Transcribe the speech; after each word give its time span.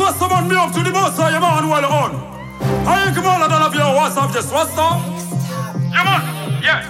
Soit 0.00 0.14
someone 0.18 0.48
me 0.48 0.56
up 0.56 0.72
to 0.72 0.82
the 0.82 0.90
boss, 0.90 1.18
yeah 1.18 1.38
man, 1.38 1.68
well 1.68 1.84
on. 1.84 2.14
I 2.88 3.04
ain't 3.04 3.14
come 3.14 3.26
all 3.26 3.46
dans 3.46 3.58
l'avion, 3.58 3.94
what's 3.94 4.16
up, 4.16 4.32
just 4.32 4.50
what's 4.50 4.72
up? 4.78 4.96
Yeah 5.92 6.04
man, 6.04 6.22
yeah. 6.62 6.82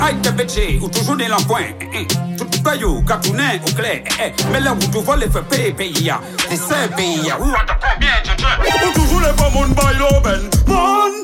Aïe, 0.00 0.16
t'es 0.22 0.32
bêché, 0.32 0.80
ou 0.82 0.88
toujours 0.88 1.14
dans 1.14 1.28
l'encoin. 1.28 1.74
Eh, 1.78 1.88
eh. 1.92 2.06
Tout 2.38 2.62
paye 2.64 2.82
ou 2.84 3.02
cartounet 3.02 3.60
ou 3.68 3.74
clé. 3.74 4.02
Eh. 4.18 4.32
Mais 4.50 4.60
là 4.60 4.72
où 4.72 4.78
tu 4.78 4.98
voles, 4.98 5.30
fait 5.30 5.42
payer, 5.42 5.72
payer. 5.74 6.14
C'est 6.48 6.56
ça, 6.56 6.88
payer. 6.96 7.34
Ou 7.38 7.52
attends 7.54 7.74
combien, 7.82 8.14
je 8.24 8.32
te. 8.32 8.88
Ou 8.88 8.92
toujours 8.94 9.20
les 9.20 9.36
pas 9.36 9.50
mon 9.50 9.68
bail 9.68 9.98
l'aubaine. 9.98 10.48
Mon, 10.66 11.23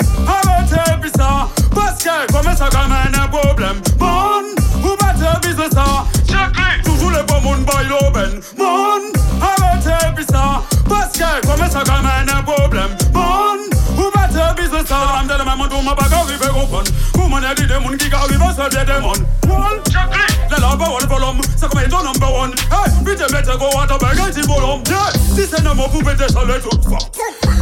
I'm 15.50 15.58
telling 15.58 15.82
do 15.82 15.82
my 15.82 15.94
bag, 15.94 16.12
I'll 16.12 16.62
open. 16.62 16.86
Woman, 17.18 17.44
I 17.44 17.54
did 17.54 17.68
them, 17.68 17.82
one 17.82 17.96
gig, 17.98 18.14
I'll 18.14 18.28
give 18.28 18.40
us 18.40 18.58
a 18.58 18.70
dead 18.70 18.86
demon. 18.86 19.18
One, 19.50 19.82
check 19.90 20.06
Le 20.50 20.62
one 20.62 21.08
for 21.10 21.18
ça 21.56 21.66
comme 21.66 21.80
étant 21.80 22.04
number 22.04 22.30
one. 22.30 22.54
Hey, 22.70 22.90
vite 23.04 23.32
mettez 23.32 23.58
go 23.58 23.66
à 23.78 23.86
ta 23.86 23.98
bague, 23.98 24.18
un. 24.18 24.26
Yeah, 24.26 24.32
si 24.32 24.42
vous 24.42 25.88
pouvez 25.88 26.14
déchaler 26.14 26.60
toute 26.62 26.84
fois. 26.84 26.98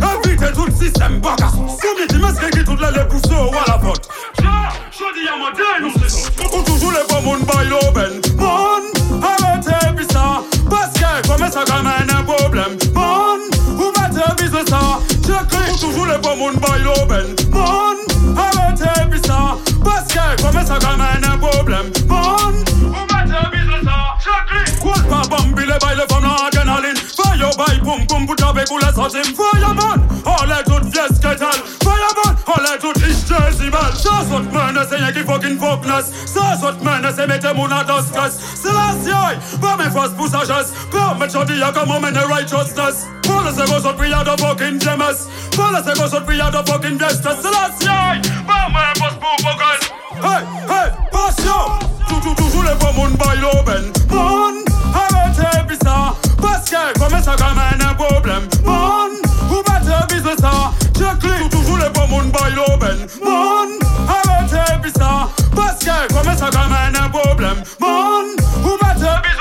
Invitez 0.02 0.52
tout 0.52 0.66
le 0.66 0.72
système, 0.72 1.20
bagas. 1.20 1.52
Comme 1.52 2.06
dit, 2.08 2.18
masque 2.18 2.50
qui 2.50 2.62
toutes 2.62 2.80
les 2.80 3.04
poussées 3.04 3.32
ou 3.32 3.56
à 3.56 3.64
la 3.66 3.78
pote. 3.78 4.08
Jodi 4.36 5.28
à 5.28 5.36
ma 5.38 5.50
dénonce. 5.56 6.30
Ou 6.52 6.62
toujours 6.62 6.92
les 6.92 7.06
bons 7.08 7.22
moun 7.22 7.40
by 7.40 7.68
l'aubaine. 7.68 8.20
Mon, 8.36 8.82
ça. 10.12 10.42
Parce 10.68 10.92
que, 10.92 11.28
comme 11.28 11.50
ça, 11.50 11.64
quand 11.66 11.82
même, 11.82 12.24
problème. 12.26 12.76
Mon, 12.94 13.38
vous 13.76 13.92
mettez 13.98 14.42
bis 14.42 14.50
ça. 14.68 15.00
Check, 15.26 15.72
ou 15.72 15.76
toujours 15.78 16.06
les 16.06 16.18
bons 16.18 16.36
moun 16.36 16.54
by 16.54 16.82
l'aubaine. 16.82 17.34
Mon, 17.34 17.37
Fireman, 29.36 30.02
ale 30.26 30.62
tout 30.64 30.84
fies 30.92 31.18
ketal 31.20 31.58
Fireman, 31.82 32.36
ale 32.46 32.78
tout 32.80 32.96
ish 33.06 33.24
jezibel 33.28 33.92
Sa 33.94 34.22
sot 34.28 34.46
mene 34.52 34.84
se 34.88 34.98
ye 35.00 35.12
ki 35.12 35.24
fucking 35.26 35.58
foknes 35.58 36.10
Sa 36.26 36.56
sot 36.60 36.82
mene 36.84 37.12
se 37.14 37.26
mette 37.26 37.54
moun 37.54 37.72
a 37.72 37.84
doskes 37.84 38.38
Se 38.54 38.72
la 38.72 38.92
siyay, 39.02 39.38
pa 39.60 39.76
me 39.76 39.90
fos 39.90 40.14
pou 40.16 40.28
sages 40.28 40.72
Pa 40.92 41.14
me 41.14 41.28
chodi 41.28 41.60
ya 41.60 41.72
kamo 41.72 42.00
mene 42.00 42.24
righteousness. 42.28 43.06
Pole 43.22 43.52
se 43.52 43.66
go 43.66 43.78
sot 43.80 43.96
priya 43.96 44.24
do 44.24 44.36
fucking 44.36 44.78
gemes 44.80 45.28
Pole 45.56 45.82
se 45.84 45.94
go 45.94 46.08
sot 46.08 46.26
priya 46.26 46.50
do 46.50 46.62
fucking 46.64 46.98
fiestes 46.98 47.42
Se 47.42 47.50
la 47.50 47.70
siyay, 47.78 48.22
pa 48.46 48.68
me 48.72 48.88
que 66.50 66.56
comme 66.56 66.62
ça 66.62 66.68
quand 66.68 66.68
même 66.68 67.04
un 67.04 67.08
problème 67.08 67.62
Mon, 67.80 68.22
vous 68.62 68.78
mettez 68.82 69.14
bis 69.22 69.38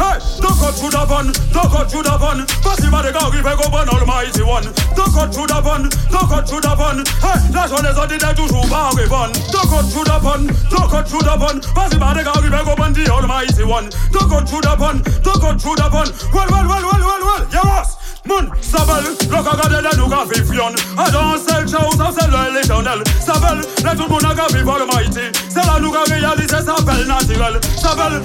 Hey, 0.00 0.18
don't 0.40 0.56
cut 0.58 0.72
through 0.76 0.90
the 0.90 1.06
bun, 1.06 1.32
don't 1.52 1.70
cut 1.70 1.88
through 1.88 2.02
the 2.02 2.18
bun. 2.18 2.44
Parce 2.64 2.76
qu'il 2.76 2.90
va 2.90 3.02
de 3.02 3.10
gars 3.10 3.30
qui 3.30 3.36
fait 3.36 3.56
comprendre 3.56 3.94
Almighty 3.94 4.42
One. 4.42 4.64
Don't 4.96 5.12
cut 5.12 5.32
through 5.32 5.46
the 5.46 5.60
bun, 5.62 5.88
don't 6.10 6.28
cut 6.28 6.46
through 6.46 6.60
the 6.60 6.74
bun. 6.76 7.04
Hey, 7.22 7.52
la 7.52 7.66
jeunesse 7.66 7.98
a 7.98 8.06
dit 8.06 8.18
d'être 8.18 8.34
toujours 8.34 8.66
pas 8.68 8.90
répondre 8.96 9.32
Don't 9.52 9.68
cut 9.68 9.88
through 9.90 10.04
the 10.04 10.20
bun, 10.22 10.46
don't 10.70 10.90
cut 10.90 11.06
through 11.06 11.20
the 11.20 11.38
bun. 11.38 11.60
Qu'il 11.60 11.98
va 11.98 12.14
de 12.14 12.22
gars 12.22 12.32
qui 12.32 12.48
fait 12.48 12.64
comprendre 12.64 12.96
the 12.96 13.08
Almighty 13.08 13.62
One. 13.62 13.88
Don't 14.12 14.28
cut 14.28 14.48
through 14.48 14.60
the 14.62 14.76
bun, 14.78 15.02
don't 15.22 15.40
cut 15.40 15.60
through 15.60 15.76
the 15.76 15.88
bun. 15.90 16.08
Well, 16.32 16.46
well, 16.50 16.66
well, 16.66 16.82
well, 16.82 17.00
well, 17.00 17.22
well, 17.24 17.46
yeah, 17.52 17.62
boss 17.62 17.96
Moun, 18.26 18.50
sabel, 18.60 19.04
lo 19.30 19.42
ka 19.42 19.56
gade 19.56 19.80
le 19.80 19.96
nou 19.96 20.08
ka 20.08 20.26
fi 20.28 20.42
fyon 20.44 20.74
A 20.98 21.10
dan 21.10 21.38
sel 21.40 21.64
chow, 21.66 21.88
sa 21.96 22.12
sel 22.12 22.30
le 22.30 22.52
l'éternel 22.54 23.02
Sabel, 23.24 23.60
le 23.60 23.96
tout 23.96 24.08
moun 24.08 24.24
a 24.24 24.34
ka 24.34 24.46
fi 24.52 24.60
Almighty. 24.60 25.32
Se 25.48 25.66
la 25.66 25.80
nou 25.80 25.90
s'appelle 26.76 27.06
naturel. 27.06 27.60
S'appelle 27.76 28.22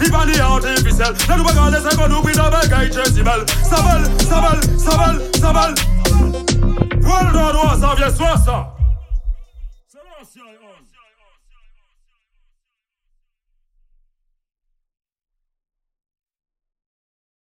les 0.00 0.10
vanilles 0.10 0.40
artificielles. 0.40 1.14
Ne 1.28 1.36
nous 1.36 1.44
pas 1.44 1.54
garder, 1.54 1.78
c'est 1.88 1.96
qu'on 1.96 2.10
oublie 2.10 2.34
d'avec 2.34 2.72
un 2.72 2.84
Jezebel. 2.84 3.44
S'appelle, 3.62 4.04
s'appelle, 4.28 4.78
s'appelle, 4.78 5.20
s'appelle. 5.40 5.74
Voilà, 7.00 7.76
ça 7.80 7.94
vient, 7.96 8.14
soit 8.14 8.36
ça. 8.44 8.77